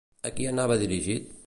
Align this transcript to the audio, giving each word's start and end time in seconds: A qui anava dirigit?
A 0.29 0.31
qui 0.39 0.47
anava 0.53 0.79
dirigit? 0.87 1.33